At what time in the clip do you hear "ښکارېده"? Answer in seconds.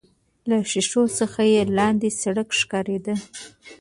2.59-3.13